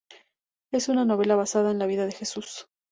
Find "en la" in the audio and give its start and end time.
1.69-1.85